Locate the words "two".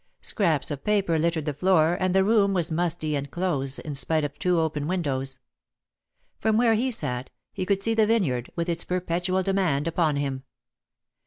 4.39-4.59